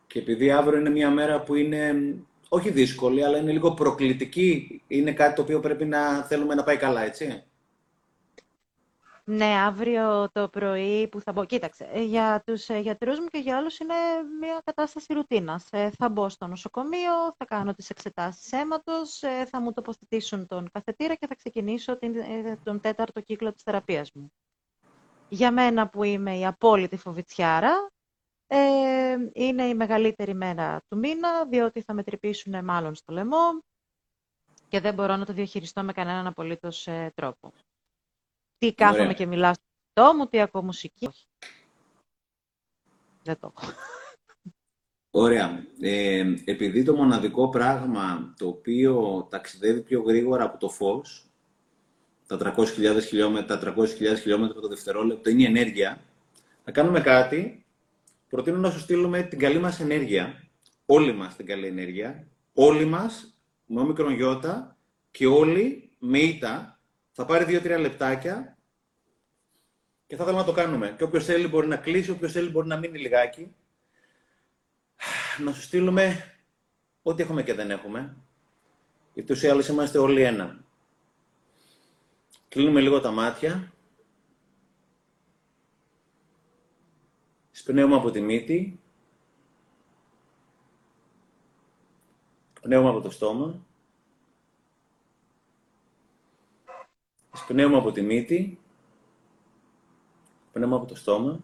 [0.06, 1.94] Και επειδή αύριο είναι μια μέρα που είναι
[2.48, 6.76] όχι δύσκολη, αλλά είναι λίγο προκλητική, είναι κάτι το οποίο πρέπει να θέλουμε να πάει
[6.76, 7.44] καλά, έτσι.
[9.28, 11.44] Ναι, αύριο το πρωί που θα μπω.
[11.44, 13.94] Κοίταξε, ε, για τους ε, γιατρούς μου και για όλους είναι
[14.40, 15.68] μια κατάσταση ρουτίνας.
[15.70, 21.14] Ε, θα μπω στο νοσοκομείο, θα κάνω τις εξετάσεις αίματος, θα μου τοποθετήσουν τον καθετήρα
[21.14, 22.14] και θα ξεκινήσω την,
[22.62, 24.32] τον τέταρτο κύκλο της θεραπείας μου.
[25.28, 27.90] Για μένα που είμαι η απόλυτη φοβητσιάρα,
[28.46, 33.62] ε, είναι η μεγαλύτερη μέρα του μήνα, διότι θα με τρυπήσουν μάλλον στο λαιμό
[34.68, 37.52] και δεν μπορώ να το διαχειριστώ με κανέναν απολύτως τρόπο.
[38.58, 39.52] Τι κάθομαι και μιλάω
[39.90, 41.06] στο μου, τι ακούω μουσική.
[41.06, 41.26] Όχι.
[43.22, 43.72] Δεν το έχω.
[45.10, 45.66] Ωραία.
[45.80, 51.26] Ε, επειδή το μοναδικό πράγμα το οποίο ταξιδεύει πιο γρήγορα από το φως,
[52.26, 53.86] τα 300.000 χιλιόμετρα, 300.000
[54.20, 56.00] χιλιόμετρα το δευτερόλεπτο, είναι η ενέργεια,
[56.64, 57.66] θα κάνουμε κάτι.
[58.28, 60.48] Προτείνω να σου στείλουμε την καλή μας ενέργεια,
[60.86, 64.76] όλοι μας την καλή ενέργεια, όλοι μας με όμικρον γιώτα
[65.10, 66.75] και όλοι με ήττα
[67.18, 68.58] θα πάρει δύο-τρία λεπτάκια
[70.06, 70.94] και θα ήθελα να το κάνουμε.
[70.98, 73.54] Και όποιος θέλει μπορεί να κλείσει, όποιος θέλει μπορεί να μείνει λιγάκι.
[75.44, 76.34] Να σου στείλουμε
[77.02, 78.16] ό,τι έχουμε και δεν έχουμε.
[79.14, 80.64] Γιατί ούτως ή άλλως είμαστε όλοι ένα.
[82.48, 83.72] Κλείνουμε λίγο τα μάτια.
[87.50, 88.80] Σπνέουμε από τη μύτη.
[92.60, 93.65] Πνέουμε από το στόμα.
[97.44, 98.58] Πνέουμε από τη μύτη,
[100.52, 101.40] πνέουμε από το στόμα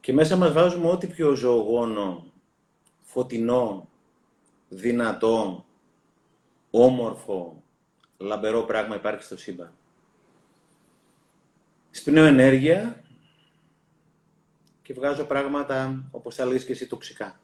[0.00, 2.32] και μέσα μας βάζουμε ό,τι πιο ζωογόνο,
[3.00, 3.88] φωτεινό,
[4.68, 5.64] δυνατό,
[6.70, 7.62] όμορφο,
[8.18, 9.72] λαμπερό πράγμα υπάρχει στο σύμπαν.
[11.90, 13.04] Σπνέω ενέργεια
[14.82, 17.40] και βγάζω πράγματα, όπως θα λέγεις και εσύ, τοξικά.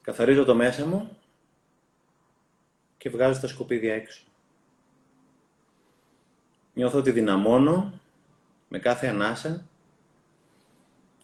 [0.00, 1.16] Καθαρίζω το μέσα μου
[3.02, 4.22] και βγάζω τα σκουπίδια έξω.
[6.74, 8.00] Νιώθω ότι δυναμώνω
[8.68, 9.66] με κάθε ανάσα,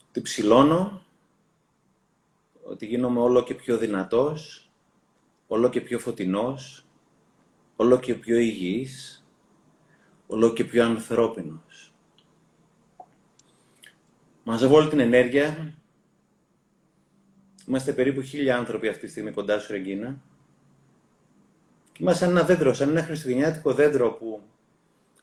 [0.09, 1.03] ότι ψηλώνω,
[2.63, 4.71] ότι γίνομαι όλο και πιο δυνατός,
[5.47, 6.85] όλο και πιο φωτεινός,
[7.77, 9.25] όλο και πιο υγιής,
[10.27, 11.93] όλο και πιο ανθρώπινος.
[14.45, 15.75] Μαζεύω όλη την ενέργεια.
[17.67, 20.23] Είμαστε περίπου χίλια άνθρωποι αυτή τη στιγμή κοντά σου, Ρεγκίνα.
[21.99, 24.43] Είμαστε σαν ένα δέντρο, σαν ένα χριστουγεννιάτικο δέντρο που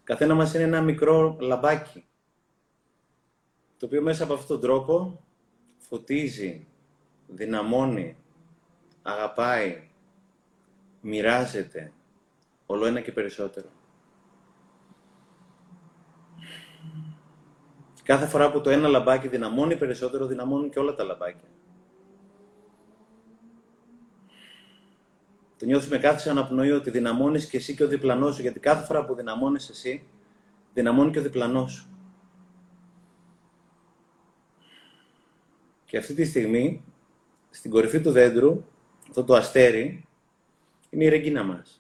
[0.04, 2.06] καθένα μας είναι ένα μικρό λαμπάκι,
[3.78, 5.24] το οποίο μέσα από αυτόν τον τρόπο
[5.78, 6.68] φωτίζει,
[7.28, 8.18] δυναμώνει,
[9.02, 9.90] αγαπάει,
[11.02, 11.94] μοιράζεται,
[12.66, 13.68] όλο ένα και περισσότερο.
[18.04, 21.50] Κάθε φορά που το ένα λαμπάκι δυναμώνει περισσότερο, δυναμώνουν και όλα τα λαμπάκια.
[25.58, 28.42] Το νιώθεις με κάθε αναπνοή ότι δυναμώνεις και εσύ και ο διπλανός σου.
[28.42, 30.08] Γιατί κάθε φορά που δυναμώνεις εσύ,
[30.74, 31.90] δυναμώνει και ο διπλανός σου.
[35.86, 36.84] Και αυτή τη στιγμή,
[37.50, 38.66] στην κορυφή του δέντρου,
[39.08, 40.08] αυτό το αστέρι,
[40.90, 41.80] είναι η ρεγκίνα μας.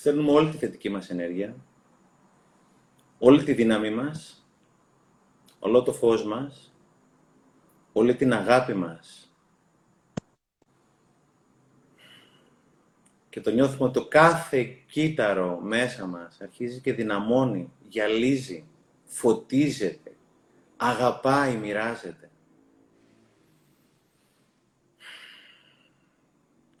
[0.00, 1.56] στέλνουμε όλη τη θετική μας ενέργεια,
[3.18, 4.46] όλη τη δύναμη μας,
[5.58, 6.74] όλο το φως μας,
[7.92, 9.29] όλη την αγάπη μας,
[13.30, 18.66] και το νιώθουμε ότι το κάθε κύτταρο μέσα μας αρχίζει και δυναμώνει, γυαλίζει,
[19.04, 20.16] φωτίζεται,
[20.76, 22.30] αγαπάει, μοιράζεται.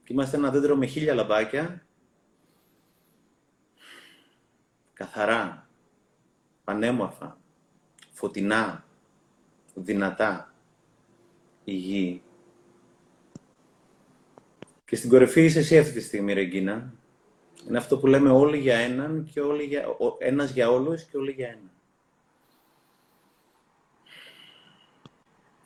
[0.04, 1.86] Και είμαστε ένα δέντρο με χίλια λαμπάκια,
[4.92, 5.68] καθαρά,
[6.64, 7.38] πανέμορφα,
[8.12, 8.84] φωτεινά,
[9.74, 10.54] δυνατά,
[11.64, 12.22] υγιή.
[14.90, 16.92] Και στην κορυφή είσαι εσύ αυτή τη στιγμή, Ρεγκίνα.
[17.68, 19.84] Είναι αυτό που λέμε όλοι για έναν και όλοι για,
[20.18, 21.70] ένας για όλους και όλοι για ένα.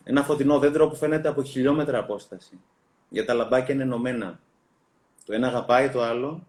[0.04, 2.60] Ένα φωτεινό δέντρο που φαίνεται από χιλιόμετρα απόσταση.
[3.08, 4.40] Για τα λαμπάκια είναι ενωμένα.
[5.24, 6.46] Το ένα αγαπάει το άλλο,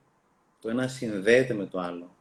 [0.61, 2.15] το ένα συνδέεται με το άλλο.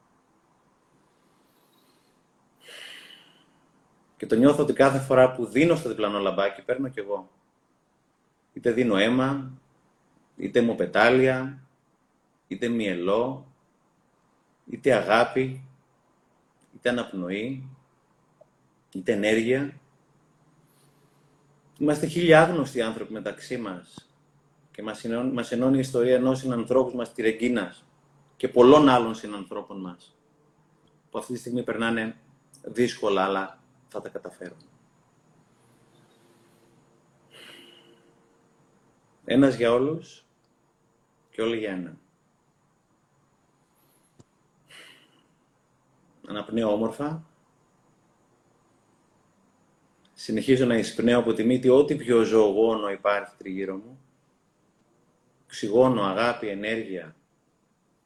[4.17, 7.31] Και το νιώθω ότι κάθε φορά που δίνω στο διπλανό λαμπάκι, παίρνω κι εγώ.
[8.53, 9.59] Είτε δίνω αίμα,
[10.37, 11.63] είτε μου πετάλια,
[12.49, 13.47] είτε μυελό,
[14.67, 15.65] είτε αγάπη,
[16.75, 17.69] είτε αναπνοή,
[18.93, 19.81] είτε ενέργεια.
[21.79, 24.09] Είμαστε χίλια άγνωστοι άνθρωποι μεταξύ μας
[24.71, 27.85] και μας ενώνει, μας ενώνει η ιστορία ενός συνανθρώπου μας, τη Ρεγκίνας
[28.37, 30.17] και πολλών άλλων συνανθρώπων μας
[31.11, 32.17] που αυτή τη στιγμή περνάνε
[32.63, 34.59] δύσκολα, αλλά θα τα καταφέρουν.
[39.25, 40.24] Ένας για όλους
[41.35, 41.99] και όλοι για έναν.
[46.27, 47.27] Αναπνέω όμορφα.
[50.13, 54.01] Συνεχίζω να εισπνέω από τη μύτη ό,τι πιο ζωογόνο υπάρχει τριγύρω μου.
[55.45, 57.17] Οξυγόνο, αγάπη, ενέργεια,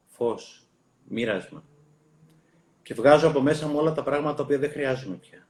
[0.06, 0.66] φως,
[1.04, 1.64] μοίρασμα.
[2.82, 5.48] Και βγάζω από μέσα μου όλα τα πράγματα τα οποία δεν χρειάζομαι πια.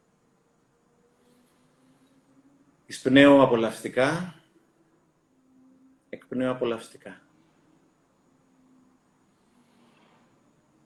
[2.87, 4.35] Εισπνέω απολαυστικά,
[6.09, 7.28] εκπνέω απολαυστικά.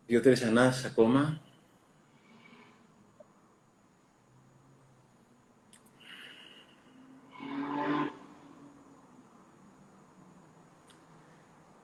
[0.07, 1.41] Δύο-τρεις ανάσεις ακόμα.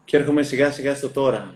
[0.05, 1.55] Και έρχομαι σιγά σιγά στο τώρα.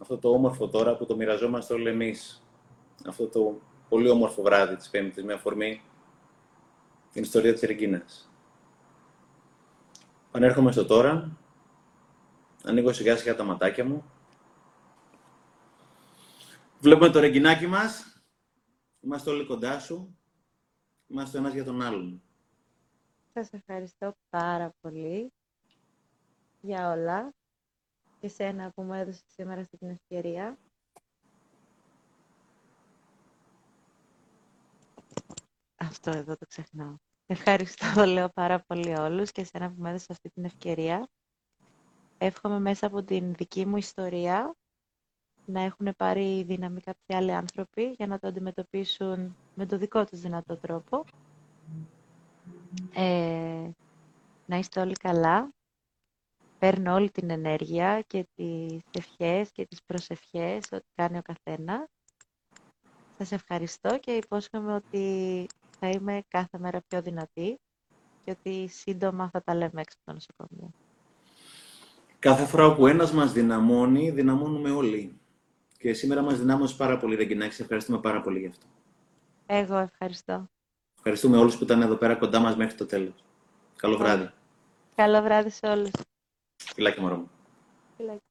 [0.00, 2.42] Αυτό το όμορφο τώρα που το μοιραζόμαστε όλοι εμείς.
[3.06, 5.82] Αυτό το πολύ όμορφο βράδυ της Πέμπτης με αφορμή
[7.12, 8.30] την ιστορία της Ρεγκίνας.
[10.30, 11.36] Πανέρχομαι στο τώρα.
[12.64, 14.04] Ανοίγω σιγά σιγά τα ματάκια μου.
[16.86, 18.22] Βλέπουμε το ρεγκινάκι μας.
[19.00, 20.18] Είμαστε όλοι κοντά σου.
[21.06, 22.22] Είμαστε ο ένας για τον άλλον.
[23.32, 25.32] Σας ευχαριστώ πάρα πολύ
[26.60, 27.34] για όλα
[28.20, 30.58] και σένα που μου έδωσες σήμερα αυτή την ευκαιρία.
[35.76, 36.94] Αυτό εδώ το ξεχνάω.
[37.26, 41.08] Ευχαριστώ, λέω πάρα πολύ όλους και σένα που μου έδωσες αυτή την ευκαιρία.
[42.18, 44.56] Εύχομαι μέσα από την δική μου ιστορία
[45.46, 50.20] να έχουν πάρει δύναμη κάποιοι άλλοι άνθρωποι για να το αντιμετωπίσουν με το δικό τους
[50.20, 51.04] δυνατό τρόπο.
[52.94, 53.70] Ε,
[54.46, 55.50] να είστε όλοι καλά.
[56.58, 61.86] Παίρνω όλη την ενέργεια και τις ευχές και τις προσευχές ό,τι κάνει ο καθένας.
[63.18, 65.46] Σας ευχαριστώ και υπόσχομαι ότι
[65.78, 67.58] θα είμαι κάθε μέρα πιο δυνατή
[68.24, 70.70] και ότι σύντομα θα τα λέμε έξω από το νοσοκομείο.
[72.18, 75.20] Κάθε φορά που ένας μας δυναμώνει, δυναμώνουμε όλοι.
[75.78, 77.54] Και σήμερα μας δυνάμωσες πάρα πολύ, Ρεγκινάκη.
[77.54, 78.66] Σε ευχαριστούμε πάρα πολύ γι' αυτό.
[79.46, 80.48] Εγώ ευχαριστώ.
[80.96, 83.24] Ευχαριστούμε όλους που ήταν εδώ πέρα κοντά μας μέχρι το τέλος.
[83.76, 84.30] Καλό βράδυ.
[84.94, 85.90] Καλό βράδυ σε όλους.
[86.74, 87.30] Φιλάκια μωρό μου.
[87.96, 88.25] Φιλάκια.